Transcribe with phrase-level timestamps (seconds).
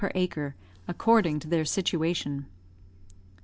[0.03, 0.55] per acre,
[0.87, 2.47] according to their situation.